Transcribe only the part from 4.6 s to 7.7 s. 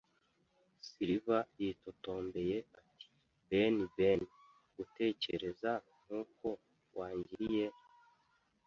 gutekereza nk'uko wangiriye!”